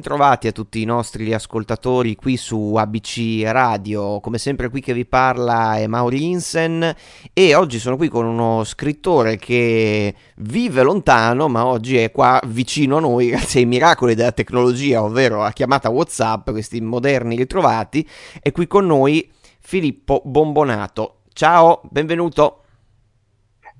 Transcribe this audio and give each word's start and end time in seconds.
Bentrovati 0.00 0.48
a 0.48 0.52
tutti 0.52 0.80
i 0.80 0.86
nostri 0.86 1.34
ascoltatori 1.34 2.16
qui 2.16 2.38
su 2.38 2.72
ABC 2.74 3.42
Radio, 3.44 4.18
come 4.20 4.38
sempre 4.38 4.70
qui 4.70 4.80
che 4.80 4.94
vi 4.94 5.04
parla 5.04 5.76
è 5.76 5.86
Mauri 5.86 6.24
Insen 6.24 6.96
e 7.34 7.54
oggi 7.54 7.78
sono 7.78 7.98
qui 7.98 8.08
con 8.08 8.24
uno 8.24 8.64
scrittore 8.64 9.36
che 9.36 10.14
vive 10.36 10.82
lontano 10.82 11.48
ma 11.48 11.66
oggi 11.66 11.98
è 11.98 12.10
qua 12.10 12.40
vicino 12.46 12.96
a 12.96 13.00
noi 13.00 13.28
grazie 13.36 13.60
ai 13.60 13.66
miracoli 13.66 14.14
della 14.14 14.32
tecnologia, 14.32 15.02
ovvero 15.02 15.42
la 15.42 15.52
chiamata 15.52 15.90
Whatsapp, 15.90 16.48
questi 16.48 16.80
moderni 16.80 17.36
ritrovati, 17.36 18.08
è 18.40 18.52
qui 18.52 18.66
con 18.66 18.86
noi 18.86 19.30
Filippo 19.58 20.22
Bombonato. 20.24 21.24
Ciao, 21.34 21.82
benvenuto. 21.90 22.62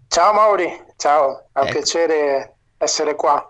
Ciao 0.06 0.34
Mauri, 0.34 0.68
ciao, 0.96 1.46
è 1.50 1.60
un 1.60 1.66
ecco. 1.66 1.72
piacere 1.78 2.56
essere 2.82 3.14
qua. 3.14 3.46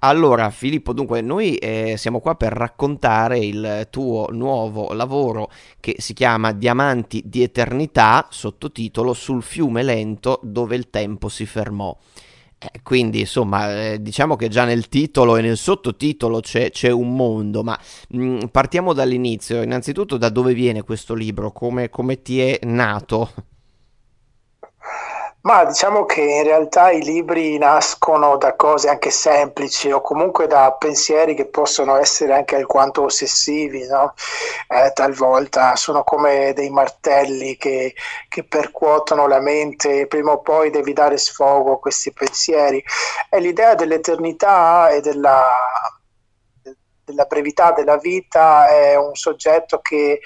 Allora, 0.00 0.50
Filippo, 0.50 0.92
dunque, 0.92 1.22
noi 1.22 1.56
eh, 1.56 1.94
siamo 1.96 2.20
qua 2.20 2.34
per 2.34 2.52
raccontare 2.52 3.38
il 3.38 3.88
tuo 3.90 4.28
nuovo 4.30 4.92
lavoro 4.92 5.50
che 5.80 5.96
si 5.98 6.12
chiama 6.12 6.52
Diamanti 6.52 7.22
di 7.24 7.42
Eternità, 7.42 8.28
sottotitolo 8.30 9.14
Sul 9.14 9.42
fiume 9.42 9.82
lento 9.82 10.40
dove 10.42 10.76
il 10.76 10.90
tempo 10.90 11.28
si 11.28 11.46
fermò. 11.46 11.96
Eh, 12.58 12.80
quindi, 12.82 13.20
insomma, 13.20 13.92
eh, 13.92 14.02
diciamo 14.02 14.36
che 14.36 14.48
già 14.48 14.64
nel 14.64 14.88
titolo 14.88 15.36
e 15.36 15.42
nel 15.42 15.56
sottotitolo 15.56 16.40
c'è, 16.40 16.70
c'è 16.70 16.90
un 16.90 17.14
mondo, 17.14 17.62
ma 17.62 17.78
mh, 18.10 18.22
mm, 18.22 18.38
partiamo 18.50 18.92
dall'inizio. 18.92 19.62
Innanzitutto, 19.62 20.18
da 20.18 20.28
dove 20.28 20.52
viene 20.52 20.82
questo 20.82 21.14
libro? 21.14 21.50
Come, 21.50 21.88
come 21.88 22.20
ti 22.20 22.40
è 22.40 22.58
nato? 22.64 23.30
Ma 25.46 25.64
diciamo 25.64 26.04
che 26.06 26.22
in 26.22 26.42
realtà 26.42 26.90
i 26.90 27.00
libri 27.04 27.56
nascono 27.56 28.36
da 28.36 28.56
cose 28.56 28.88
anche 28.88 29.10
semplici 29.12 29.92
o 29.92 30.00
comunque 30.00 30.48
da 30.48 30.72
pensieri 30.72 31.36
che 31.36 31.46
possono 31.46 31.94
essere 31.94 32.34
anche 32.34 32.56
alquanto 32.56 33.04
ossessivi, 33.04 33.86
no? 33.86 34.14
eh, 34.66 34.90
talvolta 34.92 35.76
sono 35.76 36.02
come 36.02 36.52
dei 36.52 36.68
martelli 36.68 37.56
che, 37.56 37.94
che, 38.28 38.42
percuotono 38.42 39.28
la 39.28 39.38
mente 39.38 40.08
prima 40.08 40.32
o 40.32 40.40
poi 40.40 40.70
devi 40.70 40.92
dare 40.92 41.16
sfogo 41.16 41.74
a 41.74 41.78
questi 41.78 42.12
pensieri. 42.12 42.82
E 43.30 43.38
l'idea 43.38 43.76
dell'eternità 43.76 44.88
e 44.88 45.00
della, 45.00 45.44
della 47.04 47.24
brevità 47.26 47.70
della 47.70 47.98
vita 47.98 48.66
è 48.66 48.96
un 48.96 49.14
soggetto 49.14 49.78
che 49.78 50.18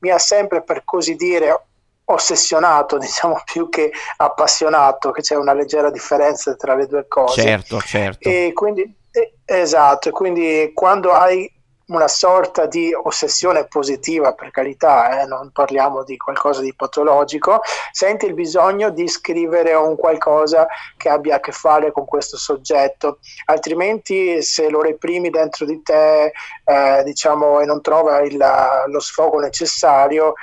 mi 0.00 0.10
ha 0.10 0.18
sempre, 0.18 0.64
per 0.64 0.82
così 0.84 1.14
dire, 1.14 1.66
ossessionato, 2.06 2.98
diciamo 2.98 3.40
più 3.44 3.68
che 3.68 3.92
appassionato, 4.16 5.10
che 5.10 5.22
c'è 5.22 5.36
una 5.36 5.52
leggera 5.54 5.90
differenza 5.90 6.54
tra 6.54 6.74
le 6.74 6.86
due 6.86 7.06
cose. 7.08 7.42
Certo, 7.42 7.80
certo. 7.80 8.28
E 8.28 8.52
quindi, 8.54 8.82
eh, 9.10 9.34
esatto, 9.44 10.10
quindi 10.10 10.70
quando 10.74 11.12
hai 11.12 11.50
una 11.86 12.08
sorta 12.08 12.64
di 12.64 12.94
ossessione 12.94 13.66
positiva, 13.66 14.32
per 14.32 14.50
carità, 14.50 15.20
eh, 15.20 15.26
non 15.26 15.50
parliamo 15.52 16.02
di 16.02 16.16
qualcosa 16.16 16.62
di 16.62 16.74
patologico, 16.74 17.60
senti 17.92 18.24
il 18.24 18.32
bisogno 18.32 18.88
di 18.88 19.06
scrivere 19.06 19.74
un 19.74 19.96
qualcosa 19.96 20.66
che 20.96 21.10
abbia 21.10 21.36
a 21.36 21.40
che 21.40 21.52
fare 21.52 21.92
con 21.92 22.06
questo 22.06 22.38
soggetto, 22.38 23.18
altrimenti 23.46 24.40
se 24.42 24.70
lo 24.70 24.80
reprimi 24.80 25.28
dentro 25.28 25.66
di 25.66 25.82
te, 25.82 26.32
eh, 26.64 27.02
diciamo, 27.04 27.60
e 27.60 27.66
non 27.66 27.82
trova 27.82 28.20
il, 28.22 28.38
lo 28.86 29.00
sfogo 29.00 29.38
necessario, 29.38 30.34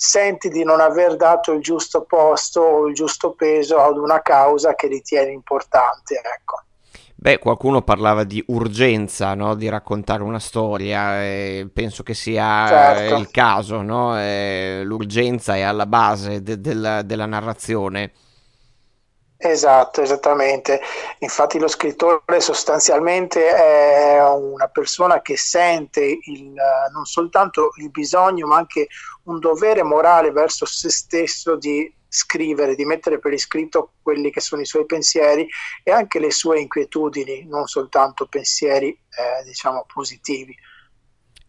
senti 0.00 0.48
di 0.48 0.64
non 0.64 0.80
aver 0.80 1.14
dato 1.16 1.52
il 1.52 1.60
giusto 1.60 2.04
posto 2.04 2.62
o 2.62 2.86
il 2.86 2.94
giusto 2.94 3.32
peso 3.32 3.80
ad 3.80 3.98
una 3.98 4.22
causa 4.22 4.74
che 4.74 4.86
ritieni 4.86 5.34
importante. 5.34 6.14
Ecco. 6.14 6.62
Beh, 7.14 7.38
qualcuno 7.38 7.82
parlava 7.82 8.24
di 8.24 8.42
urgenza 8.46 9.34
no? 9.34 9.54
di 9.54 9.68
raccontare 9.68 10.22
una 10.22 10.38
storia, 10.38 11.22
e 11.22 11.68
penso 11.70 12.02
che 12.02 12.14
sia 12.14 12.66
certo. 12.66 13.16
il 13.16 13.30
caso, 13.30 13.82
no? 13.82 14.14
l'urgenza 14.82 15.54
è 15.56 15.60
alla 15.60 15.84
base 15.84 16.42
de- 16.42 16.58
de- 16.62 17.02
della 17.04 17.26
narrazione. 17.26 18.12
Esatto, 19.42 20.02
esattamente. 20.02 20.82
Infatti 21.20 21.58
lo 21.58 21.66
scrittore 21.66 22.40
sostanzialmente 22.40 23.48
è 23.48 24.22
una 24.34 24.68
persona 24.68 25.22
che 25.22 25.38
sente 25.38 26.02
il, 26.02 26.52
non 26.92 27.06
soltanto 27.06 27.70
il 27.76 27.90
bisogno, 27.90 28.46
ma 28.46 28.58
anche 28.58 28.88
un 29.24 29.38
dovere 29.38 29.82
morale 29.82 30.30
verso 30.30 30.66
se 30.66 30.90
stesso 30.90 31.56
di 31.56 31.90
scrivere, 32.06 32.74
di 32.74 32.84
mettere 32.84 33.18
per 33.18 33.32
iscritto 33.32 33.92
quelli 34.02 34.30
che 34.30 34.40
sono 34.40 34.60
i 34.60 34.66
suoi 34.66 34.84
pensieri 34.84 35.48
e 35.82 35.90
anche 35.90 36.18
le 36.18 36.30
sue 36.32 36.60
inquietudini, 36.60 37.46
non 37.46 37.66
soltanto 37.66 38.26
pensieri, 38.26 38.88
eh, 38.90 39.42
diciamo, 39.44 39.86
positivi. 39.90 40.54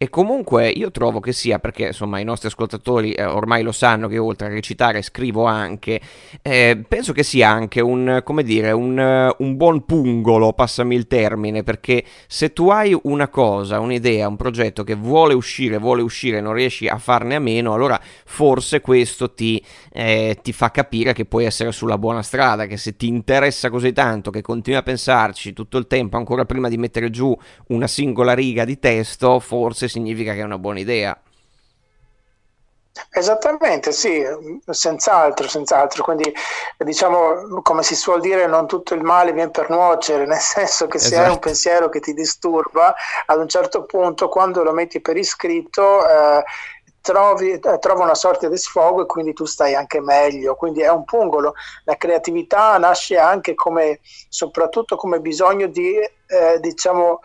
E 0.02 0.10
comunque 0.10 0.68
io 0.68 0.90
trovo 0.90 1.20
che 1.20 1.32
sia, 1.32 1.60
perché 1.60 1.86
insomma 1.86 2.18
i 2.18 2.24
nostri 2.24 2.48
ascoltatori 2.48 3.12
eh, 3.12 3.22
ormai 3.24 3.62
lo 3.62 3.70
sanno 3.70 4.08
che 4.08 4.18
oltre 4.18 4.48
a 4.48 4.50
recitare 4.50 5.00
scrivo 5.00 5.44
anche, 5.44 6.00
eh, 6.42 6.84
penso 6.88 7.12
che 7.12 7.22
sia 7.22 7.48
anche 7.48 7.80
un, 7.80 8.20
come 8.24 8.42
dire, 8.42 8.72
un, 8.72 9.32
un, 9.38 9.56
buon 9.56 9.84
pungolo, 9.86 10.54
passami 10.54 10.96
il 10.96 11.06
termine, 11.06 11.62
perché 11.62 12.02
se 12.26 12.52
tu 12.52 12.70
hai 12.70 12.98
una 13.04 13.28
cosa, 13.28 13.78
un'idea, 13.78 14.26
un 14.26 14.34
progetto 14.34 14.82
che 14.82 14.96
vuole 14.96 15.34
uscire, 15.34 15.78
vuole 15.78 16.02
uscire 16.02 16.38
e 16.38 16.40
non 16.40 16.54
riesci 16.54 16.88
a 16.88 16.98
farne 16.98 17.36
a 17.36 17.38
meno, 17.38 17.72
allora 17.72 18.00
forse 18.24 18.80
questo 18.80 19.32
ti, 19.34 19.64
eh, 19.92 20.36
ti 20.42 20.52
fa 20.52 20.72
capire 20.72 21.12
che 21.12 21.26
puoi 21.26 21.44
essere 21.44 21.70
sulla 21.70 21.96
buona 21.96 22.22
strada, 22.22 22.66
che 22.66 22.76
se 22.76 22.96
ti 22.96 23.06
interessa 23.06 23.70
così 23.70 23.92
tanto, 23.92 24.32
che 24.32 24.42
continui 24.42 24.80
a 24.80 24.82
pensarci 24.82 25.52
tutto 25.52 25.78
il 25.78 25.86
tempo, 25.86 26.16
ancora 26.16 26.44
prima 26.44 26.68
di 26.68 26.76
mettere 26.76 27.08
giù 27.08 27.32
una 27.68 27.86
singola 27.86 28.32
riga 28.32 28.64
di 28.64 28.80
testo, 28.80 29.38
forse 29.38 29.90
significa 29.92 30.32
che 30.32 30.40
è 30.40 30.44
una 30.44 30.58
buona 30.58 30.80
idea. 30.80 31.16
Esattamente, 33.14 33.92
sì, 33.92 34.22
senz'altro, 34.66 35.48
senz'altro. 35.48 36.02
Quindi, 36.02 36.32
diciamo, 36.78 37.60
come 37.62 37.82
si 37.82 37.94
suol 37.94 38.20
dire, 38.20 38.46
non 38.46 38.66
tutto 38.66 38.94
il 38.94 39.02
male 39.02 39.32
viene 39.32 39.50
per 39.50 39.70
nuocere, 39.70 40.26
nel 40.26 40.38
senso 40.38 40.86
che 40.86 40.98
se 40.98 41.06
esatto. 41.06 41.20
hai 41.20 41.26
un 41.26 41.30
esatto. 41.32 41.46
pensiero 41.46 41.88
che 41.88 42.00
ti 42.00 42.14
disturba, 42.14 42.94
ad 43.26 43.38
un 43.38 43.48
certo 43.48 43.84
punto, 43.84 44.28
quando 44.28 44.62
lo 44.62 44.72
metti 44.72 45.00
per 45.00 45.16
iscritto, 45.16 46.06
eh, 46.06 46.42
trovi, 47.00 47.52
eh, 47.52 47.78
trova 47.78 48.04
una 48.04 48.14
sorta 48.14 48.48
di 48.48 48.56
sfogo 48.56 49.02
e 49.02 49.06
quindi 49.06 49.32
tu 49.32 49.44
stai 49.44 49.74
anche 49.74 50.00
meglio. 50.00 50.54
Quindi 50.54 50.82
è 50.82 50.90
un 50.90 51.04
pungolo. 51.04 51.54
La 51.84 51.96
creatività 51.96 52.76
nasce 52.78 53.18
anche 53.18 53.54
come, 53.54 54.00
soprattutto 54.28 54.96
come 54.96 55.20
bisogno 55.20 55.66
di, 55.66 55.96
eh, 55.96 56.60
diciamo, 56.60 57.20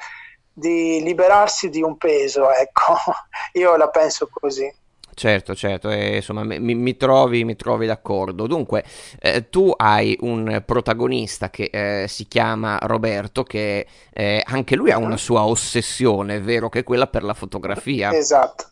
di 0.57 1.03
liberarsi 1.03 1.69
di 1.69 1.84
un 1.84 1.97
peso, 1.97 2.51
ecco, 2.51 2.95
io 3.53 3.75
la 3.75 3.90
penso 3.90 4.28
così. 4.31 4.73
Certo, 5.13 5.56
certo, 5.56 5.90
e, 5.90 6.18
insomma 6.18 6.44
mi, 6.44 6.75
mi, 6.75 6.97
trovi, 6.97 7.44
mi, 7.44 7.56
trovi, 7.56 7.85
d'accordo. 7.85 8.47
Dunque, 8.47 8.84
eh, 9.19 9.50
tu 9.50 9.72
hai 9.75 10.16
un 10.22 10.63
protagonista 10.66 11.50
che 11.50 11.69
eh, 11.72 12.07
si 12.07 12.28
chiama 12.28 12.78
Roberto, 12.81 13.44
che 13.44 13.88
eh, 14.13 14.44
anche 14.45 14.75
lui 14.75 14.91
ha 14.91 14.97
una 14.97 15.18
sua 15.18 15.45
ossessione, 15.45 16.40
vero 16.40 16.69
che 16.69 16.79
è 16.79 16.84
quella 16.84 17.07
per 17.07 17.24
la 17.24 17.34
fotografia. 17.34 18.13
Esatto. 18.13 18.66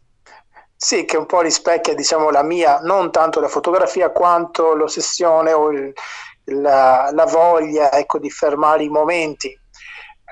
Sì, 0.75 1.05
che 1.05 1.17
un 1.17 1.25
po' 1.25 1.41
rispecchia, 1.41 1.95
diciamo, 1.95 2.29
la 2.29 2.43
mia, 2.43 2.79
non 2.79 3.11
tanto 3.11 3.39
la 3.39 3.47
fotografia 3.47 4.09
quanto 4.09 4.75
l'ossessione 4.75 5.51
o 5.51 5.71
il, 5.71 5.93
la, 6.45 7.09
la, 7.11 7.25
voglia, 7.25 7.91
ecco, 7.91 8.19
di 8.19 8.29
fermare 8.29 8.83
i 8.83 8.89
momenti 8.89 9.57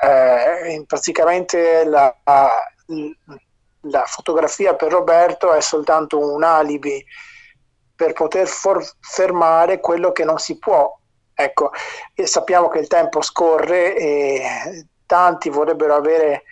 eh, 0.04 0.84
praticamente 0.86 1.86
la, 1.86 2.16
la, 3.82 4.04
fotografia 4.06 4.76
per 4.76 4.92
Roberto 4.92 5.54
è 5.54 5.62
soltanto 5.62 6.20
un 6.20 6.44
alibi 6.44 7.04
per 7.96 8.14
poter 8.14 8.48
fermare 8.48 9.80
quello 9.80 10.12
che 10.12 10.24
non 10.24 10.40
si 10.40 10.58
può. 10.58 10.98
Ecco, 11.36 11.72
e 12.14 12.28
sappiamo 12.28 12.68
che 12.68 12.80
il 12.80 12.88
tempo 12.88 13.22
scorre 13.22 13.96
e 13.96 14.86
tanti 15.06 15.50
vorrebbero 15.50 15.96
avere 15.96 16.44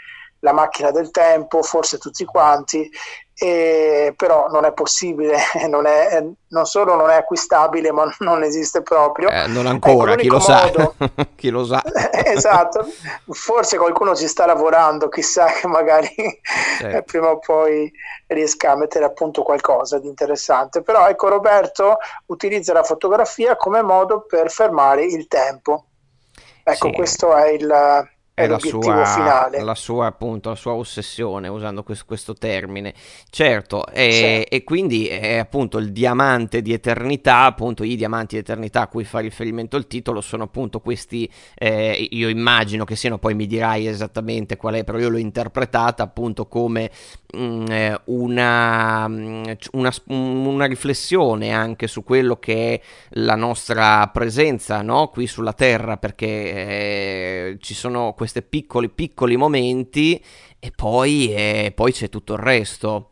la 0.42 0.54
macchina 0.54 0.92
del 0.92 1.12
tempo, 1.12 1.62
forse 1.62 1.98
tutti 1.98 2.26
quanti, 2.26 2.90
e, 3.34 4.14
però 4.16 4.50
non 4.50 4.66
è 4.66 4.74
possibile, 4.74 5.38
non, 5.68 5.88
è, 5.88 6.24
non, 6.50 6.66
solo 6.66 6.96
non 6.96 7.10
è 7.10 7.16
acquistabile, 7.16 7.92
ma 7.92 8.12
non 8.20 8.44
esiste 8.44 8.82
proprio. 8.82 9.30
Eh, 9.30 9.48
non 9.48 9.66
ancora, 9.66 10.12
ecco, 10.14 10.22
chi, 10.22 10.28
lo 10.28 10.40
modo, 10.40 10.96
chi 11.36 11.50
lo 11.50 11.66
sa. 11.66 11.82
esatto, 12.24 12.86
forse 13.30 13.78
qualcuno 13.78 14.16
ci 14.16 14.28
sta 14.28 14.46
lavorando, 14.46 15.10
chissà 15.10 15.46
che 15.46 15.68
magari 15.68 16.14
certo. 16.78 17.04
prima 17.04 17.30
o 17.30 17.40
poi 17.40 17.92
riesca 18.28 18.72
a 18.72 18.76
mettere 18.76 19.06
a 19.06 19.12
punto 19.12 19.44
qualcosa 19.44 20.00
di 20.00 20.08
interessante. 20.08 20.82
Però 20.82 21.08
ecco, 21.08 21.28
Roberto 21.28 21.98
utilizza 22.28 22.74
la 22.74 22.84
fotografia 22.84 23.56
come 23.56 23.82
modo 23.82 24.22
per 24.22 24.52
fermare 24.52 25.04
il 25.06 25.28
tempo. 25.28 25.86
Ecco, 26.64 26.90
sì. 26.90 26.94
questo 26.94 27.36
è 27.36 27.50
il 27.50 28.10
è, 28.44 28.48
la 28.48 28.60
sua, 28.60 29.06
finale. 29.06 29.62
La 29.62 29.76
sua, 29.76 30.08
appunto, 30.08 30.50
la 30.50 30.56
sua 30.56 30.74
ossessione, 30.74 31.48
usando 31.48 31.84
questo, 31.84 32.06
questo 32.06 32.34
termine. 32.34 32.94
Certo, 33.30 33.86
e, 33.88 34.12
sì. 34.48 34.56
e, 34.56 34.64
quindi 34.64 35.08
è 35.08 35.38
appunto 35.38 35.78
il 35.78 35.92
diamante 35.92 36.62
di 36.62 36.74
eternità, 36.74 37.44
appunto 37.44 37.84
i 37.84 37.96
diamanti 37.96 38.36
di 38.36 38.42
eternità 38.42 38.82
a 38.82 38.88
cui 38.88 39.04
fa 39.04 39.20
riferimento 39.20 39.78
il 39.78 39.88
titolo 39.88 40.22
sono 40.22 40.44
appunto 40.44 40.80
questi, 40.80 41.30
eh, 41.56 42.08
io 42.12 42.30
immagino 42.30 42.84
che 42.86 42.96
siano, 42.96 43.18
poi 43.18 43.34
mi 43.34 43.48
dirai 43.48 43.88
esattamente 43.88 44.58
qual 44.58 44.76
è, 44.76 44.84
però 44.84 44.98
io 44.98 45.10
l'ho 45.10 45.18
interpretata 45.18 46.04
appunto 46.04 46.48
come 46.48 46.92
mh, 47.34 47.42
mm, 47.42 47.66
eh, 47.70 48.02
una, 48.06 49.08
mm, 49.08 49.44
una, 49.74 49.92
una, 50.08 50.66
riflessione 50.66 51.52
anche 51.52 51.88
su 51.88 52.04
quello 52.04 52.38
che 52.38 52.74
è 52.74 52.82
la 53.12 53.36
nostra 53.36 54.08
presenza 54.08 54.82
no? 54.82 55.10
qui 55.10 55.28
sulla 55.28 55.54
Terra, 55.54 55.98
perché 55.98 56.28
eh, 56.28 57.58
ci 57.60 57.74
sono 57.74 58.14
questi 58.31 58.42
piccoli, 58.42 58.89
piccoli 58.89 59.36
momenti 59.36 60.24
e 60.57 60.72
poi, 60.74 61.33
e 61.33 61.74
poi 61.75 61.92
c'è 61.92 62.07
tutto 62.07 62.33
il 62.33 62.39
resto. 62.39 63.10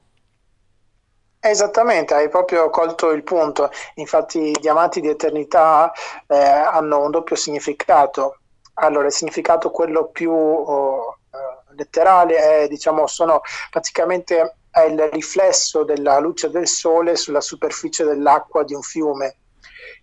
Esattamente, 1.41 2.13
hai 2.13 2.29
proprio 2.29 2.69
colto 2.69 3.11
il 3.11 3.23
punto. 3.23 3.69
Infatti 3.95 4.49
i 4.49 4.57
diamanti 4.59 5.01
di 5.01 5.09
eternità 5.09 5.91
eh, 6.27 6.37
hanno 6.37 7.03
un 7.03 7.11
doppio 7.11 7.35
significato. 7.35 8.39
Allora, 8.75 9.07
il 9.07 9.13
significato 9.13 9.71
quello 9.71 10.07
più 10.07 10.31
oh, 10.31 11.19
eh, 11.31 11.73
letterale 11.75 12.63
è, 12.63 12.67
diciamo, 12.67 13.07
sono 13.07 13.41
praticamente 13.69 14.55
è 14.71 14.81
il 14.81 15.01
riflesso 15.09 15.83
della 15.83 16.19
luce 16.19 16.51
del 16.51 16.67
sole 16.67 17.15
sulla 17.15 17.41
superficie 17.41 18.03
dell'acqua 18.03 18.63
di 18.63 18.75
un 18.75 18.83
fiume 18.83 19.37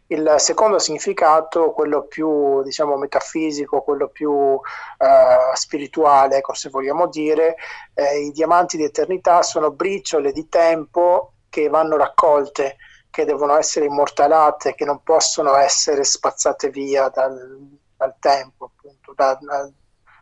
il 0.09 0.35
secondo 0.39 0.79
significato, 0.79 1.73
quello 1.73 2.05
più 2.05 2.63
diciamo, 2.63 2.97
metafisico, 2.97 3.83
quello 3.83 4.09
più 4.09 4.31
uh, 4.31 4.61
spirituale, 5.55 6.37
ecco, 6.37 6.55
se 6.55 6.69
vogliamo 6.69 7.09
dire, 7.09 7.57
eh, 7.95 8.21
i 8.21 8.31
diamanti 8.31 8.77
di 8.77 8.85
eternità 8.85 9.43
sono 9.43 9.73
briciole 9.73 10.33
di 10.33 10.49
tempo 10.49 11.33
che 11.49 11.69
vanno 11.69 11.97
raccolte, 11.97 12.77
che 13.11 13.25
devono 13.25 13.57
essere 13.57 13.87
immortalate, 13.87 14.75
che 14.75 14.85
non 14.85 15.03
possono 15.03 15.57
essere 15.57 16.05
spazzate 16.05 16.71
via 16.71 17.09
dal, 17.09 17.79
dal 17.97 18.15
tempo, 18.21 18.67
appunto, 18.67 19.13
da, 19.15 19.39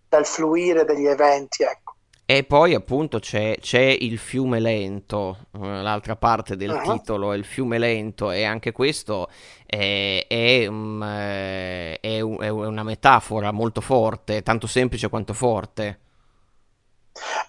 dal 0.08 0.26
fluire 0.26 0.84
degli 0.84 1.06
eventi. 1.06 1.62
Ecco. 1.62 1.83
E 2.26 2.42
poi 2.44 2.72
appunto 2.72 3.18
c'è, 3.18 3.56
c'è, 3.60 3.82
il 3.82 4.16
fiume 4.16 4.58
lento, 4.58 5.36
eh, 5.52 5.82
l'altra 5.82 6.16
parte 6.16 6.56
del 6.56 6.70
uh-huh. 6.70 6.92
titolo 6.92 7.32
è 7.32 7.36
il 7.36 7.44
fiume 7.44 7.76
lento 7.76 8.30
e 8.30 8.44
anche 8.44 8.72
questo 8.72 9.28
è, 9.66 10.24
è, 10.26 10.64
um, 10.66 11.04
è, 11.04 11.98
è, 12.00 12.20
una 12.20 12.82
metafora 12.82 13.52
molto 13.52 13.82
forte, 13.82 14.42
tanto 14.42 14.66
semplice 14.66 15.10
quanto 15.10 15.34
forte. 15.34 15.98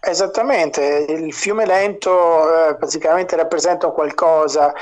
Esattamente, 0.02 1.06
il 1.08 1.34
fiume 1.34 1.66
lento 1.66 2.70
eh, 2.70 2.76
praticamente 2.76 3.38
rappresenta 3.38 3.90
qualcosa 3.92 4.74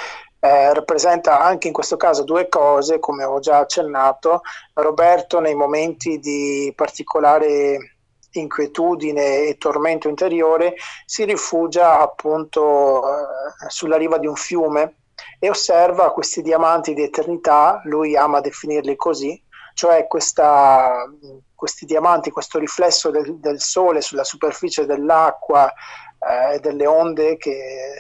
eh, 0.44 0.74
rappresenta 0.74 1.40
anche 1.40 1.68
in 1.68 1.74
questo 1.74 1.96
caso 1.96 2.24
due 2.24 2.50
cose, 2.50 3.00
come 3.00 3.24
ho 3.24 3.40
già 3.40 3.60
accennato. 3.60 4.42
Roberto 4.74 5.40
nei 5.40 5.56
momenti 5.56 6.20
di 6.20 6.74
particolare 6.76 7.93
inquietudine 8.34 9.48
e 9.48 9.58
tormento 9.58 10.08
interiore, 10.08 10.76
si 11.06 11.24
rifugia 11.26 12.00
appunto 12.00 13.04
eh, 13.04 13.70
sulla 13.70 13.98
riva 13.98 14.18
di 14.18 14.28
un 14.28 14.36
fiume 14.36 14.98
e 15.40 15.50
osserva 15.50 16.12
questi 16.12 16.42
diamanti 16.42 16.94
di 16.94 17.04
eternità, 17.04 17.82
lui 17.86 18.16
ama 18.16 18.40
definirli 18.40 18.96
così, 18.96 19.42
cioè 19.74 20.08
questa, 20.08 21.06
questi 21.54 21.86
diamanti, 21.86 22.32
questo 22.32 22.60
riflesso 22.60 23.10
del, 23.10 23.40
del, 23.40 23.60
sole 23.60 24.02
sulla 24.02 24.24
superficie 24.24 24.86
dell'acqua 24.86 25.72
e 26.20 26.56
eh, 26.56 26.60
delle 26.60 26.86
onde 26.86 27.38
che, 27.38 27.94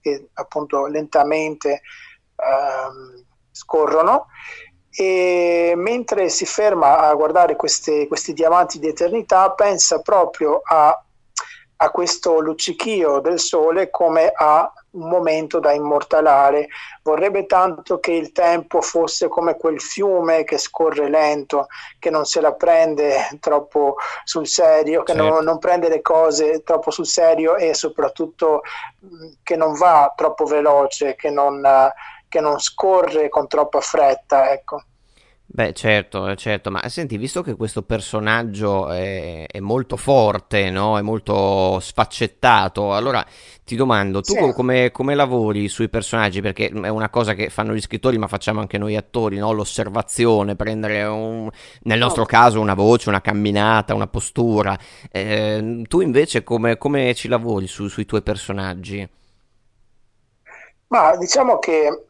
che 0.00 0.28
appunto 0.34 0.86
lentamente 0.86 1.72
eh, 1.72 3.24
scorrono 3.50 4.26
e 4.98 5.74
mentre 5.76 6.30
si 6.30 6.46
ferma 6.46 7.00
a 7.00 7.14
guardare 7.14 7.54
queste, 7.54 8.06
questi 8.08 8.32
diamanti 8.32 8.78
di 8.78 8.88
eternità 8.88 9.50
pensa 9.50 10.00
proprio 10.00 10.62
a, 10.64 11.04
a 11.76 11.90
questo 11.90 12.40
luccichio 12.40 13.20
del 13.20 13.38
sole 13.38 13.90
come 13.90 14.32
a 14.34 14.72
un 14.92 15.08
momento 15.10 15.60
da 15.60 15.72
immortalare. 15.72 16.68
Vorrebbe 17.02 17.44
tanto 17.44 18.00
che 18.00 18.12
il 18.12 18.32
tempo 18.32 18.80
fosse 18.80 19.28
come 19.28 19.58
quel 19.58 19.82
fiume 19.82 20.44
che 20.44 20.56
scorre 20.56 21.10
lento, 21.10 21.66
che 21.98 22.08
non 22.08 22.24
se 22.24 22.40
la 22.40 22.54
prende 22.54 23.36
troppo 23.38 23.96
sul 24.24 24.46
serio, 24.46 25.02
che 25.02 25.12
certo. 25.12 25.28
non, 25.28 25.44
non, 25.44 25.58
prende 25.58 25.90
le 25.90 26.00
cose 26.00 26.62
troppo 26.62 26.90
sul 26.90 27.06
serio 27.06 27.56
e 27.56 27.74
soprattutto 27.74 28.62
che 29.42 29.56
non 29.56 29.74
va 29.74 30.10
troppo 30.16 30.46
veloce, 30.46 31.14
che 31.16 31.28
non 31.28 31.62
che 32.28 32.40
non 32.40 32.58
scorre 32.58 33.28
con 33.28 33.46
troppa 33.46 33.80
fretta, 33.80 34.52
ecco. 34.52 34.82
Beh, 35.48 35.72
certo, 35.74 36.34
certo, 36.34 36.72
ma 36.72 36.86
senti, 36.88 37.16
visto 37.16 37.40
che 37.40 37.54
questo 37.54 37.82
personaggio 37.82 38.90
è, 38.90 39.46
è 39.46 39.60
molto 39.60 39.96
forte, 39.96 40.70
no? 40.70 40.98
È 40.98 41.02
molto 41.02 41.78
sfaccettato, 41.78 42.92
allora 42.92 43.24
ti 43.64 43.76
domando, 43.76 44.20
tu 44.22 44.32
sì. 44.32 44.52
come, 44.52 44.90
come, 44.90 45.14
lavori 45.14 45.68
sui 45.68 45.88
personaggi? 45.88 46.40
Perché 46.40 46.68
è 46.68 46.88
una 46.88 47.08
cosa 47.10 47.34
che 47.34 47.48
fanno 47.48 47.74
gli 47.74 47.80
scrittori, 47.80 48.18
ma 48.18 48.26
facciamo 48.26 48.58
anche 48.60 48.76
noi 48.76 48.96
attori, 48.96 49.38
no? 49.38 49.52
L'osservazione, 49.52 50.56
prendere 50.56 51.04
un, 51.04 51.48
nel 51.82 51.98
nostro 51.98 52.22
no. 52.22 52.26
caso 52.26 52.60
una 52.60 52.74
voce, 52.74 53.08
una 53.08 53.20
camminata, 53.20 53.94
una 53.94 54.08
postura. 54.08 54.76
Eh, 55.12 55.84
tu 55.88 56.00
invece 56.00 56.42
come, 56.42 56.76
come 56.76 57.14
ci 57.14 57.28
lavori 57.28 57.68
su, 57.68 57.86
sui 57.86 58.04
tuoi 58.04 58.22
personaggi? 58.22 59.08
Ma 60.88 61.16
diciamo 61.16 61.58
che 61.58 62.06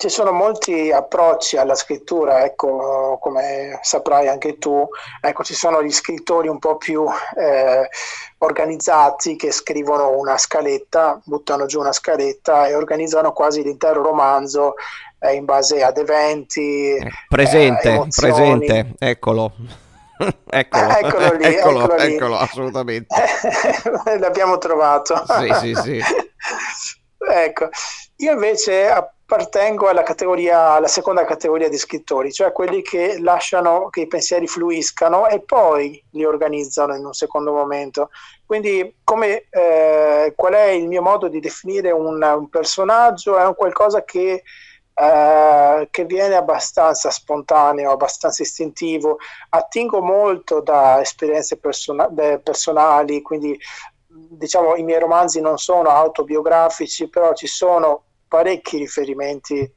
ci 0.00 0.08
sono 0.08 0.32
molti 0.32 0.90
approcci 0.90 1.58
alla 1.58 1.74
scrittura, 1.74 2.42
ecco, 2.42 3.18
come 3.20 3.78
saprai 3.82 4.28
anche 4.28 4.56
tu, 4.56 4.88
ecco, 5.20 5.44
ci 5.44 5.52
sono 5.52 5.82
gli 5.82 5.90
scrittori 5.90 6.48
un 6.48 6.58
po' 6.58 6.78
più 6.78 7.04
eh, 7.36 7.86
organizzati 8.38 9.36
che 9.36 9.52
scrivono 9.52 10.16
una 10.16 10.38
scaletta, 10.38 11.20
buttano 11.22 11.66
giù 11.66 11.80
una 11.80 11.92
scaletta 11.92 12.66
e 12.66 12.74
organizzano 12.74 13.32
quasi 13.32 13.62
l'intero 13.62 14.02
romanzo 14.02 14.72
eh, 15.18 15.34
in 15.34 15.44
base 15.44 15.82
ad 15.82 15.98
eventi. 15.98 16.94
Eh, 16.94 17.10
presente, 17.28 17.92
eh, 17.92 18.06
presente, 18.16 18.94
eccolo. 18.98 19.52
eccolo, 20.48 20.88
eccolo, 20.88 21.32
lì, 21.34 21.44
eccolo, 21.44 21.82
eccolo, 21.82 21.96
lì. 21.96 22.14
eccolo, 22.14 22.36
assolutamente. 22.38 23.14
L'abbiamo 24.18 24.56
trovato. 24.56 25.22
Sì, 25.26 25.74
sì, 25.74 25.74
sì. 25.74 26.02
ecco, 27.30 27.68
io 28.16 28.32
invece 28.32 28.88
appartengo 28.88 29.88
alla, 29.88 30.02
categoria, 30.02 30.72
alla 30.72 30.88
seconda 30.88 31.24
categoria 31.24 31.68
di 31.68 31.78
scrittori, 31.78 32.32
cioè 32.32 32.52
quelli 32.52 32.82
che 32.82 33.18
lasciano 33.20 33.88
che 33.88 34.00
i 34.00 34.06
pensieri 34.06 34.46
fluiscano 34.46 35.28
e 35.28 35.40
poi 35.40 36.02
li 36.10 36.24
organizzano 36.24 36.94
in 36.96 37.04
un 37.04 37.12
secondo 37.12 37.52
momento. 37.52 38.10
Quindi 38.44 38.96
come, 39.04 39.46
eh, 39.50 40.32
qual 40.34 40.54
è 40.54 40.70
il 40.70 40.88
mio 40.88 41.02
modo 41.02 41.28
di 41.28 41.40
definire 41.40 41.92
un, 41.92 42.20
un 42.22 42.48
personaggio? 42.48 43.38
È 43.38 43.44
un 43.46 43.54
qualcosa 43.54 44.04
che, 44.04 44.42
eh, 44.92 45.88
che 45.90 46.04
viene 46.04 46.34
abbastanza 46.34 47.10
spontaneo, 47.10 47.92
abbastanza 47.92 48.42
istintivo, 48.42 49.18
attingo 49.50 50.02
molto 50.02 50.60
da 50.60 51.00
esperienze 51.00 51.56
persona- 51.56 52.10
personali, 52.42 53.22
quindi 53.22 53.56
diciamo 54.30 54.76
i 54.76 54.82
miei 54.82 55.00
romanzi 55.00 55.40
non 55.40 55.58
sono 55.58 55.88
autobiografici, 55.88 57.08
però 57.08 57.34
ci 57.34 57.46
sono 57.46 58.04
parecchi 58.28 58.78
riferimenti 58.78 59.68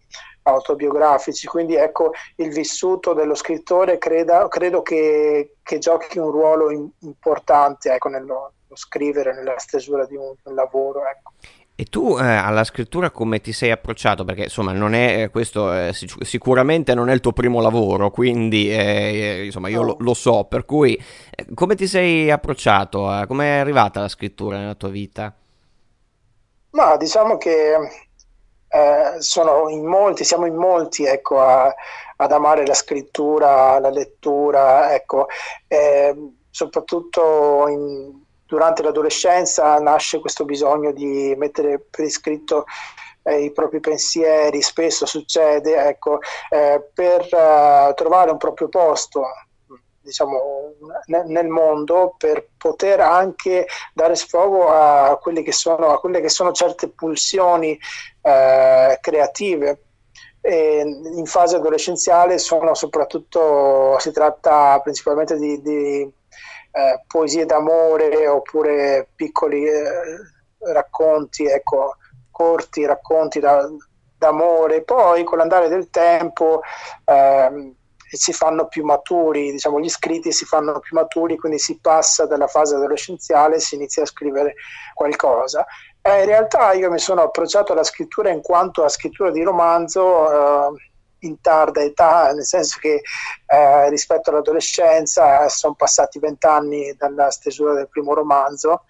autobiografici, 0.43 1.47
quindi 1.47 1.75
ecco 1.75 2.11
il 2.35 2.51
vissuto 2.51 3.13
dello 3.13 3.33
scrittore 3.33 3.97
creda, 3.97 4.47
credo 4.47 4.81
che, 4.81 5.55
che, 5.63 5.77
giochi 5.79 6.19
un 6.19 6.29
ruolo 6.29 6.91
importante 6.99 7.91
ecco, 7.91 8.09
nello, 8.09 8.53
nello, 8.61 8.75
scrivere, 8.75 9.33
nella 9.33 9.57
stesura 9.57 10.05
di 10.05 10.15
un, 10.15 10.33
un 10.43 10.53
lavoro. 10.53 11.01
Ecco. 11.07 11.31
E 11.75 11.85
tu 11.85 12.17
eh, 12.19 12.23
alla 12.23 12.63
scrittura 12.63 13.09
come 13.09 13.41
ti 13.41 13.51
sei 13.51 13.71
approcciato? 13.71 14.23
Perché 14.23 14.43
insomma 14.43 14.73
non 14.73 14.93
è, 14.93 15.23
eh, 15.23 15.29
questo 15.29 15.73
eh, 15.73 15.91
sicuramente 15.91 16.93
non 16.93 17.09
è 17.09 17.13
il 17.13 17.19
tuo 17.19 17.33
primo 17.33 17.61
lavoro, 17.61 18.11
quindi 18.11 18.69
eh, 18.69 19.39
eh 19.39 19.45
insomma 19.45 19.69
io 19.69 19.81
lo, 19.81 19.95
lo, 19.99 20.13
so, 20.13 20.43
per 20.43 20.65
cui 20.65 20.95
eh, 21.31 21.47
come 21.55 21.73
ti 21.73 21.87
sei 21.87 22.29
approcciato? 22.29 23.23
come 23.27 23.45
è 23.45 23.59
arrivata 23.59 24.01
la 24.01 24.07
scrittura 24.07 24.59
nella 24.59 24.75
tua 24.75 24.89
vita? 24.89 25.33
Ma 26.71 26.95
diciamo 26.97 27.37
che 27.37 27.75
sono 29.19 29.69
in 29.69 29.85
molti, 29.85 30.23
siamo 30.23 30.47
in 30.47 30.55
molti 30.55 31.05
ecco, 31.05 31.39
a, 31.39 31.73
ad 32.17 32.31
amare 32.31 32.65
la 32.65 32.73
scrittura, 32.73 33.79
la 33.79 33.89
lettura, 33.89 34.93
ecco, 34.93 35.27
eh, 35.67 36.15
soprattutto 36.49 37.67
in, 37.67 38.23
durante 38.53 38.83
l'adolescenza 38.83 39.79
nasce 39.79 40.19
questo 40.19 40.45
bisogno 40.45 40.91
di 40.91 41.33
mettere 41.35 41.79
per 41.79 42.05
iscritto 42.05 42.65
eh, 43.23 43.45
i 43.45 43.51
propri 43.51 43.79
pensieri, 43.79 44.61
spesso 44.61 45.07
succede 45.07 45.87
ecco, 45.87 46.19
eh, 46.49 46.87
per 46.93 47.21
uh, 47.31 47.93
trovare 47.95 48.29
un 48.29 48.37
proprio 48.37 48.69
posto 48.69 49.23
diciamo, 50.01 50.39
nel 51.07 51.47
mondo 51.47 52.13
per 52.15 52.49
poter 52.55 52.99
anche 52.99 53.65
dare 53.91 54.13
sfogo 54.15 54.67
a 54.69 55.17
quelle 55.17 55.41
che 55.41 55.53
sono, 55.53 55.87
a 55.87 55.99
quelle 55.99 56.21
che 56.21 56.29
sono 56.29 56.51
certe 56.51 56.89
pulsioni 56.89 57.79
eh, 58.21 58.97
creative. 59.01 59.81
E 60.45 60.83
in 61.15 61.25
fase 61.25 61.55
adolescenziale 61.55 62.37
sono 62.37 62.75
soprattutto, 62.75 63.97
si 63.99 64.11
tratta 64.11 64.77
principalmente 64.81 65.37
di, 65.37 65.61
di 65.61 66.11
eh, 66.75 67.03
poesie 67.05 67.45
d'amore 67.45 68.27
oppure 68.27 69.09
piccoli 69.15 69.65
eh, 69.65 69.83
racconti, 70.71 71.45
ecco, 71.45 71.97
corti 72.31 72.85
racconti 72.85 73.39
da, 73.39 73.69
d'amore. 74.17 74.81
Poi 74.83 75.23
con 75.23 75.37
l'andare 75.37 75.69
del 75.69 75.89
tempo 75.91 76.61
ehm, 77.05 77.75
si 77.95 78.33
fanno 78.33 78.67
più 78.67 78.83
maturi, 78.83 79.51
diciamo 79.51 79.79
gli 79.79 79.89
scritti 79.89 80.31
si 80.31 80.45
fanno 80.45 80.79
più 80.79 80.97
maturi, 80.97 81.37
quindi 81.37 81.59
si 81.59 81.79
passa 81.79 82.25
dalla 82.25 82.47
fase 82.47 82.75
adolescenziale 82.75 83.55
e 83.55 83.59
si 83.59 83.75
inizia 83.75 84.03
a 84.03 84.07
scrivere 84.07 84.55
qualcosa. 84.93 85.65
Eh, 86.01 86.19
in 86.19 86.25
realtà 86.25 86.73
io 86.73 86.89
mi 86.89 86.99
sono 86.99 87.21
approcciato 87.21 87.71
alla 87.71 87.83
scrittura 87.83 88.29
in 88.29 88.41
quanto 88.41 88.83
a 88.83 88.89
scrittura 88.89 89.31
di 89.31 89.41
romanzo 89.43 90.71
eh, 90.73 90.92
in 91.23 91.41
tarda 91.41 91.81
età, 91.81 92.31
nel 92.31 92.45
senso 92.45 92.77
che 92.79 93.01
eh, 93.45 93.89
rispetto 93.89 94.29
all'adolescenza 94.29 95.47
sono 95.49 95.73
passati 95.73 96.19
vent'anni 96.19 96.95
dalla 96.97 97.29
stesura 97.31 97.73
del 97.73 97.89
primo 97.89 98.13
romanzo 98.13 98.85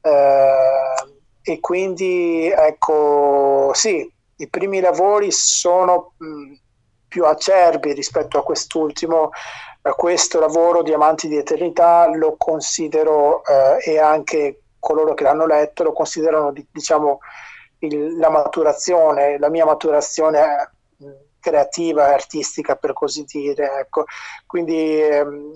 eh, 0.00 0.94
e 1.42 1.60
quindi 1.60 2.50
ecco 2.50 3.70
sì, 3.74 4.10
i 4.36 4.48
primi 4.48 4.80
lavori 4.80 5.30
sono 5.30 6.12
mh, 6.16 6.54
più 7.08 7.24
acerbi 7.24 7.92
rispetto 7.92 8.38
a 8.38 8.42
quest'ultimo. 8.42 9.30
Eh, 9.82 9.92
questo 9.96 10.40
lavoro 10.40 10.82
Diamanti 10.82 11.28
di 11.28 11.36
Eternità 11.36 12.08
lo 12.14 12.36
considero 12.36 13.42
eh, 13.44 13.92
e 13.92 13.98
anche 13.98 14.60
coloro 14.78 15.14
che 15.14 15.24
l'hanno 15.24 15.46
letto 15.46 15.82
lo 15.82 15.92
considerano 15.92 16.52
diciamo 16.70 17.20
il, 17.78 18.18
la 18.18 18.28
maturazione, 18.28 19.38
la 19.38 19.48
mia 19.48 19.64
maturazione 19.64 20.70
mh, 20.96 21.06
creativa 21.44 22.08
e 22.08 22.12
artistica 22.14 22.76
per 22.76 22.94
così 22.94 23.24
dire. 23.24 23.80
Ecco. 23.80 24.04
Quindi 24.46 25.00
ehm, 25.00 25.52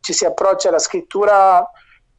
ci 0.00 0.12
si 0.12 0.24
approccia 0.24 0.68
alla 0.68 0.78
scrittura 0.78 1.68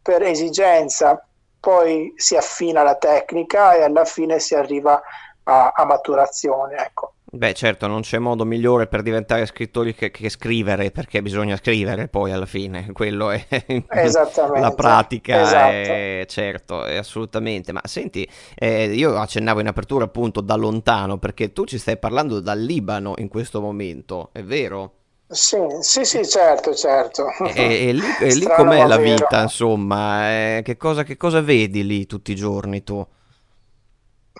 per 0.02 0.22
esigenza, 0.24 1.26
poi 1.60 2.14
si 2.18 2.36
affina 2.36 2.84
la 2.84 2.96
tecnica 2.96 3.74
e 3.74 3.84
alla 3.84 4.04
fine 4.04 4.40
si 4.40 4.54
arriva 4.54 5.02
a, 5.44 5.72
a 5.74 5.86
maturazione. 5.86 6.76
Ecco. 6.78 7.14
Beh, 7.36 7.54
certo, 7.56 7.88
non 7.88 8.02
c'è 8.02 8.20
modo 8.20 8.46
migliore 8.46 8.86
per 8.86 9.02
diventare 9.02 9.48
scrittori 9.48 9.96
che, 9.96 10.12
che, 10.12 10.30
scrivere, 10.30 10.92
perché 10.92 11.20
bisogna 11.24 11.56
scrivere 11.56 12.08
poi 12.08 12.32
alla 12.32 12.46
fine, 12.46 12.86
quello 12.94 13.32
è 13.32 13.44
la 13.88 14.72
pratica, 14.76 15.42
esatto. 15.42 15.72
è, 15.72 16.26
certo, 16.28 16.84
è 16.86 16.96
assolutamente. 16.96 17.72
Ma 17.72 17.82
senti, 17.86 18.30
eh, 18.54 18.86
io 18.94 19.18
accennavo 19.18 19.62
in 19.62 19.68
apertura 19.68 20.06
appunto 20.06 20.42
da 20.42 20.54
lontano, 20.54 21.18
perché 21.18 21.52
tu 21.54 21.66
ci 21.66 21.80
stai 21.80 21.98
parlando 21.98 22.40
dal 22.40 22.60
Libano 22.60 23.16
in 23.18 23.30
questo 23.30 23.62
momento, 23.62 24.30
è 24.32 24.44
vero? 24.44 24.92
Sì, 25.28 25.58
sì, 25.80 26.06
sì, 26.06 26.28
certo, 26.28 26.76
certo. 26.76 27.30
E, 27.56 27.88
e 27.88 27.94
lì, 27.94 28.06
e 28.22 28.36
lì 28.36 28.46
com'è 28.46 28.86
la 28.86 28.98
vita, 28.98 29.42
insomma? 29.42 30.30
Eh, 30.30 30.62
che, 30.64 30.78
cosa, 30.78 31.02
che 31.02 31.18
cosa 31.18 31.42
vedi 31.42 31.84
lì 31.84 32.06
tutti 32.06 32.32
i 32.32 32.36
giorni 32.36 32.84
tu? 32.84 33.04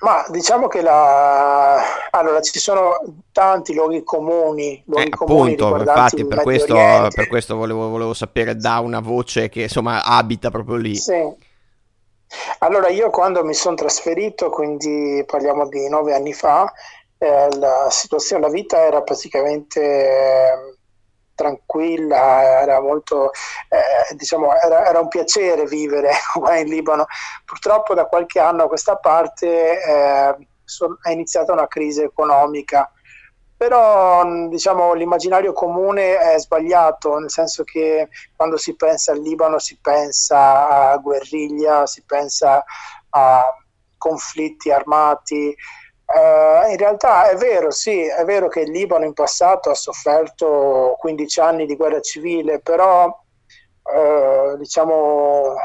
Ma 0.02 0.26
diciamo 0.30 0.68
che 0.68 0.82
la... 0.82 1.82
allora, 2.10 2.42
ci 2.42 2.60
sono 2.60 3.00
tanti 3.32 3.74
luoghi 3.74 4.04
comuni, 4.04 4.82
luoghi 4.88 5.08
eh, 5.08 5.10
comuni 5.10 5.54
appunto, 5.54 5.78
infatti 5.78 6.26
per 6.26 6.42
questo, 6.42 6.76
per 7.14 7.28
questo 7.28 7.56
volevo, 7.56 7.90
volevo, 7.90 8.14
sapere 8.14 8.56
da 8.56 8.80
una 8.80 9.00
voce 9.00 9.50
che 9.50 9.62
insomma 9.64 10.04
abita 10.04 10.50
proprio 10.50 10.76
lì. 10.78 10.96
Sì. 10.96 11.52
Allora 12.60 12.90
io 12.90 13.12
quando 13.12 13.46
mi 13.46 13.54
sono 13.54 13.76
trasferito, 13.76 14.50
quindi 14.50 15.24
parliamo 15.26 15.68
di 15.70 15.88
nove 15.88 16.16
anni 16.16 16.34
fa, 16.34 16.74
eh, 17.20 17.56
la 17.58 17.88
situazione, 17.90 18.42
la 18.42 18.52
vita 18.52 18.78
era 18.80 19.02
praticamente... 19.04 19.82
Eh, 19.82 20.78
tranquilla, 21.36 22.62
era 22.62 22.80
molto, 22.82 23.32
eh, 23.70 24.16
diciamo, 24.16 24.54
era, 24.56 24.86
era, 24.88 25.00
un 25.00 25.08
piacere 25.08 25.66
vivere 25.66 26.12
qua 26.34 26.58
in 26.58 26.68
Libano. 26.68 27.06
Purtroppo 27.46 27.94
da 27.94 28.06
qualche 28.06 28.40
anno 28.40 28.64
a 28.64 28.68
questa 28.68 28.98
parte 28.98 29.82
eh, 29.82 30.48
so, 30.64 30.98
è 31.02 31.12
iniziata 31.12 31.54
una 31.54 31.68
crisi 31.68 32.02
economica, 32.02 32.92
però 33.56 34.26
diciamo, 34.50 34.94
l'immaginario 34.94 35.54
comune 35.54 36.18
è 36.18 36.38
sbagliato, 36.40 37.18
nel 37.18 37.32
senso 37.32 37.64
che 37.64 38.10
quando 38.36 38.58
si 38.58 38.76
pensa 38.76 39.14
al 39.14 39.22
Libano 39.22 39.58
si 39.60 39.78
pensa 39.82 40.92
a 40.92 40.98
guerriglia, 40.98 41.86
si 41.86 42.04
pensa 42.04 42.64
a 43.10 43.44
conflitti 43.98 44.70
armati, 44.70 45.56
Uh, 46.06 46.70
in 46.70 46.78
realtà 46.78 47.30
è 47.30 47.36
vero, 47.38 47.72
sì, 47.72 48.02
è 48.04 48.24
vero 48.26 48.48
che 48.48 48.62
il 48.62 48.72
Libano 48.72 49.06
in 49.06 49.14
passato 49.14 49.70
ha 49.70 49.76
sofferto 49.76 50.96
15 51.00 51.40
anni 51.40 51.66
di 51.66 51.76
guerra 51.76 52.02
civile, 52.02 52.60
però 52.60 53.06
uh, 53.06 54.58
diciamo 54.58 55.56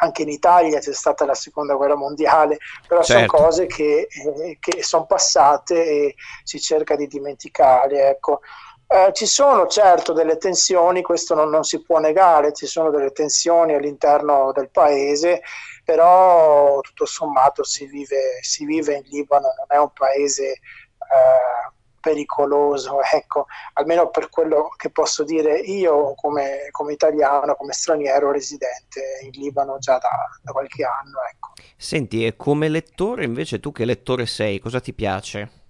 anche 0.00 0.22
in 0.22 0.28
Italia 0.28 0.80
c'è 0.80 0.92
stata 0.92 1.24
la 1.24 1.34
seconda 1.34 1.74
guerra 1.74 1.96
mondiale, 1.96 2.58
però 2.86 3.02
certo. 3.02 3.36
sono 3.36 3.44
cose 3.44 3.66
che, 3.66 4.08
eh, 4.08 4.56
che 4.60 4.82
sono 4.82 5.06
passate 5.06 5.84
e 5.84 6.14
si 6.42 6.60
cerca 6.60 6.96
di 6.96 7.06
dimenticare. 7.06 8.08
Ecco. 8.08 8.40
Uh, 8.86 9.10
ci 9.12 9.26
sono 9.26 9.66
certo 9.66 10.12
delle 10.12 10.36
tensioni, 10.36 11.02
questo 11.02 11.34
non, 11.34 11.50
non 11.50 11.64
si 11.64 11.82
può 11.82 11.98
negare, 11.98 12.52
ci 12.52 12.66
sono 12.66 12.90
delle 12.90 13.10
tensioni 13.10 13.74
all'interno 13.74 14.52
del 14.52 14.70
paese 14.70 15.42
però 15.86 16.80
tutto 16.80 17.06
sommato 17.06 17.62
si 17.62 17.86
vive, 17.86 18.40
si 18.40 18.64
vive 18.64 18.96
in 18.96 19.02
Libano, 19.04 19.54
non 19.56 19.66
è 19.68 19.80
un 19.80 19.92
paese 19.92 20.50
eh, 20.50 21.70
pericoloso, 22.00 22.98
ecco, 23.02 23.46
almeno 23.74 24.10
per 24.10 24.28
quello 24.28 24.68
che 24.76 24.90
posso 24.90 25.22
dire 25.22 25.60
io 25.60 26.14
come, 26.16 26.66
come 26.72 26.92
italiano, 26.92 27.54
come 27.54 27.72
straniero 27.72 28.32
residente 28.32 29.20
in 29.22 29.30
Libano 29.40 29.78
già 29.78 29.98
da, 29.98 30.10
da 30.42 30.50
qualche 30.50 30.82
anno. 30.82 31.18
Ecco. 31.30 31.52
Senti, 31.76 32.26
e 32.26 32.36
come 32.36 32.68
lettore 32.68 33.22
invece 33.22 33.60
tu 33.60 33.70
che 33.70 33.84
lettore 33.84 34.26
sei, 34.26 34.58
cosa 34.58 34.80
ti 34.80 34.92
piace? 34.92 35.65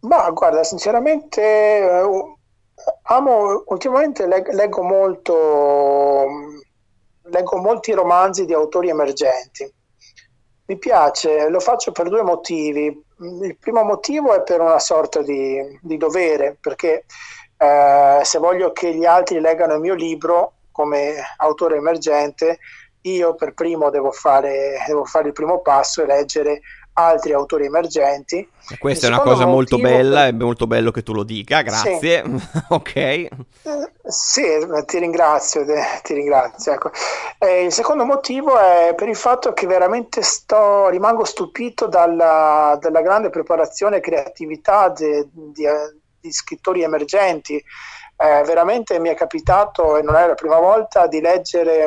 Ma 0.00 0.30
guarda, 0.30 0.62
sinceramente 0.62 1.42
eh, 1.42 2.36
amo, 3.02 3.64
ultimamente 3.66 4.26
leg- 4.26 4.52
leggo 4.52 4.82
molto 4.82 6.26
leggo 7.30 7.58
molti 7.58 7.92
romanzi 7.92 8.44
di 8.44 8.54
autori 8.54 8.88
emergenti. 8.88 9.70
Mi 10.66 10.78
piace, 10.78 11.48
lo 11.48 11.60
faccio 11.60 11.92
per 11.92 12.08
due 12.08 12.22
motivi. 12.22 12.86
Il 13.42 13.56
primo 13.58 13.82
motivo 13.82 14.34
è 14.34 14.42
per 14.42 14.60
una 14.60 14.78
sorta 14.78 15.22
di, 15.22 15.78
di 15.82 15.96
dovere, 15.96 16.56
perché 16.60 17.04
eh, 17.56 18.20
se 18.22 18.38
voglio 18.38 18.72
che 18.72 18.94
gli 18.94 19.04
altri 19.04 19.40
leggano 19.40 19.74
il 19.74 19.80
mio 19.80 19.94
libro 19.94 20.54
come 20.70 21.16
autore 21.38 21.76
emergente, 21.76 22.58
io 23.02 23.34
per 23.34 23.54
primo 23.54 23.90
devo 23.90 24.10
fare, 24.12 24.84
devo 24.86 25.04
fare 25.04 25.28
il 25.28 25.32
primo 25.32 25.60
passo 25.60 26.02
e 26.02 26.06
leggere 26.06 26.60
altri 26.98 27.32
autori 27.32 27.64
emergenti. 27.66 28.46
Questa 28.78 29.06
è 29.06 29.08
una 29.08 29.20
cosa 29.20 29.46
molto 29.46 29.78
bella, 29.78 30.24
per... 30.24 30.28
è 30.28 30.32
molto 30.32 30.66
bello 30.66 30.90
che 30.90 31.02
tu 31.02 31.14
lo 31.14 31.22
dica, 31.22 31.62
grazie. 31.62 31.98
Sì. 32.24 32.42
ok. 32.68 32.96
Eh, 32.96 33.30
sì, 34.02 34.42
ti 34.84 34.98
ringrazio, 34.98 35.64
ti 36.02 36.14
ringrazio. 36.14 36.72
Ecco. 36.72 36.90
Eh, 37.38 37.64
il 37.64 37.72
secondo 37.72 38.04
motivo 38.04 38.58
è 38.58 38.94
per 38.96 39.08
il 39.08 39.16
fatto 39.16 39.52
che 39.52 39.66
veramente 39.66 40.22
sto, 40.22 40.88
rimango 40.88 41.24
stupito 41.24 41.86
dalla, 41.86 42.76
dalla 42.80 43.00
grande 43.00 43.30
preparazione 43.30 43.98
e 43.98 44.00
creatività 44.00 44.88
di, 44.88 45.26
di, 45.32 45.64
di 46.20 46.32
scrittori 46.32 46.82
emergenti. 46.82 47.54
Eh, 47.54 48.42
veramente 48.44 48.98
mi 48.98 49.08
è 49.08 49.14
capitato, 49.14 49.96
e 49.96 50.02
non 50.02 50.16
è 50.16 50.26
la 50.26 50.34
prima 50.34 50.58
volta, 50.58 51.06
di 51.06 51.20
leggere 51.20 51.86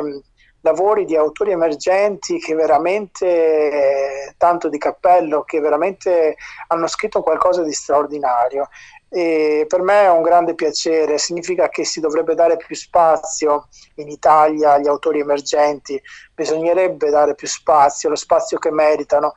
lavori 0.62 1.04
di 1.04 1.16
autori 1.16 1.52
emergenti 1.52 2.38
che 2.38 2.54
veramente, 2.54 3.26
eh, 3.26 4.34
tanto 4.36 4.68
di 4.68 4.78
cappello, 4.78 5.42
che 5.42 5.60
veramente 5.60 6.36
hanno 6.68 6.86
scritto 6.86 7.22
qualcosa 7.22 7.62
di 7.62 7.72
straordinario. 7.72 8.68
E 9.08 9.66
per 9.68 9.82
me 9.82 10.04
è 10.04 10.10
un 10.10 10.22
grande 10.22 10.54
piacere, 10.54 11.18
significa 11.18 11.68
che 11.68 11.84
si 11.84 12.00
dovrebbe 12.00 12.34
dare 12.34 12.56
più 12.56 12.74
spazio 12.74 13.68
in 13.96 14.08
Italia 14.08 14.72
agli 14.72 14.88
autori 14.88 15.20
emergenti, 15.20 16.00
bisognerebbe 16.34 17.10
dare 17.10 17.34
più 17.34 17.46
spazio, 17.46 18.08
lo 18.08 18.16
spazio 18.16 18.58
che 18.58 18.70
meritano 18.70 19.34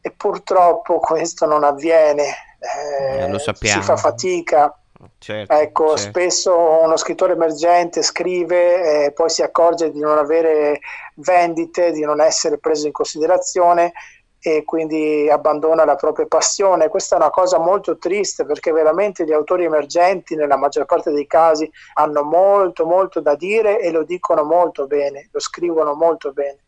e 0.00 0.12
purtroppo 0.12 0.98
questo 0.98 1.44
non 1.44 1.62
avviene, 1.62 2.24
eh, 2.58 3.38
sappiamo. 3.38 3.80
si 3.80 3.86
fa 3.86 3.96
fatica 3.96 4.77
Certo, 5.18 5.52
ecco, 5.52 5.96
certo. 5.96 6.10
spesso 6.10 6.56
uno 6.56 6.96
scrittore 6.96 7.34
emergente 7.34 8.02
scrive 8.02 9.04
e 9.04 9.12
poi 9.12 9.30
si 9.30 9.42
accorge 9.42 9.92
di 9.92 10.00
non 10.00 10.18
avere 10.18 10.80
vendite, 11.14 11.92
di 11.92 12.00
non 12.00 12.20
essere 12.20 12.58
preso 12.58 12.86
in 12.86 12.92
considerazione 12.92 13.92
e 14.40 14.64
quindi 14.64 15.28
abbandona 15.30 15.84
la 15.84 15.96
propria 15.96 16.26
passione. 16.26 16.88
Questa 16.88 17.16
è 17.16 17.18
una 17.18 17.30
cosa 17.30 17.58
molto 17.58 17.98
triste 17.98 18.44
perché 18.44 18.72
veramente 18.72 19.24
gli 19.24 19.32
autori 19.32 19.64
emergenti 19.64 20.34
nella 20.34 20.56
maggior 20.56 20.84
parte 20.84 21.10
dei 21.10 21.26
casi 21.26 21.70
hanno 21.94 22.22
molto 22.22 22.86
molto 22.86 23.20
da 23.20 23.34
dire 23.34 23.80
e 23.80 23.90
lo 23.90 24.04
dicono 24.04 24.42
molto 24.44 24.86
bene, 24.86 25.28
lo 25.30 25.40
scrivono 25.40 25.94
molto 25.94 26.32
bene. 26.32 26.58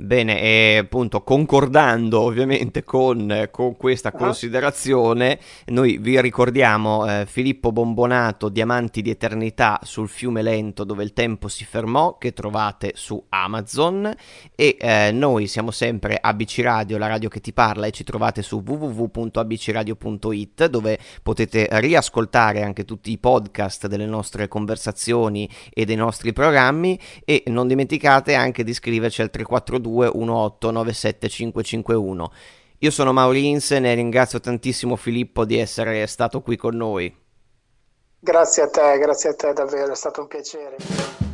Bene, 0.00 0.40
e 0.40 0.76
appunto 0.76 1.24
concordando 1.24 2.20
ovviamente 2.20 2.84
con, 2.84 3.48
con 3.50 3.76
questa 3.76 4.10
uh-huh. 4.12 4.18
considerazione, 4.20 5.40
noi 5.66 5.98
vi 5.98 6.20
ricordiamo 6.20 7.04
eh, 7.04 7.26
Filippo 7.26 7.72
Bombonato, 7.72 8.48
Diamanti 8.48 9.02
di 9.02 9.10
Eternità 9.10 9.80
sul 9.82 10.08
fiume 10.08 10.42
lento 10.42 10.84
dove 10.84 11.02
il 11.02 11.12
tempo 11.12 11.48
si 11.48 11.64
fermò, 11.64 12.16
che 12.16 12.32
trovate 12.32 12.92
su 12.94 13.20
Amazon 13.30 14.14
e 14.54 14.76
eh, 14.78 15.10
noi 15.10 15.48
siamo 15.48 15.72
sempre 15.72 16.16
ABC 16.20 16.60
Radio, 16.62 16.96
la 16.96 17.08
radio 17.08 17.28
che 17.28 17.40
ti 17.40 17.52
parla 17.52 17.86
e 17.86 17.90
ci 17.90 18.04
trovate 18.04 18.42
su 18.42 18.62
www.abcradio.it 18.64 20.66
dove 20.66 20.96
potete 21.24 21.66
riascoltare 21.72 22.62
anche 22.62 22.84
tutti 22.84 23.10
i 23.10 23.18
podcast 23.18 23.88
delle 23.88 24.06
nostre 24.06 24.46
conversazioni 24.46 25.50
e 25.70 25.84
dei 25.84 25.96
nostri 25.96 26.32
programmi 26.32 26.96
e 27.24 27.42
non 27.48 27.66
dimenticate 27.66 28.36
anche 28.36 28.62
di 28.62 28.70
iscriverci 28.70 29.22
al 29.22 29.30
342 29.30 29.56
332 29.60 30.10
Io 32.78 32.90
sono 32.90 33.12
Maurinsen 33.12 33.86
e 33.86 33.94
ringrazio 33.94 34.40
tantissimo 34.40 34.96
Filippo 34.96 35.44
di 35.44 35.58
essere 35.58 36.06
stato 36.06 36.40
qui 36.40 36.56
con 36.56 36.76
noi. 36.76 37.14
Grazie 38.20 38.62
a 38.62 38.68
te, 38.68 38.98
grazie 38.98 39.30
a 39.30 39.34
te 39.34 39.52
davvero, 39.52 39.92
è 39.92 39.96
stato 39.96 40.20
un 40.22 40.28
piacere. 40.28 41.27